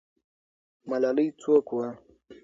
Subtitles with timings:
[0.89, 1.87] ملالۍ څوک وه؟